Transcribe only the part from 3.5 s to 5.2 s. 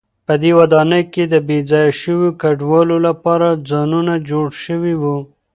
ځایونه جوړ شوي و.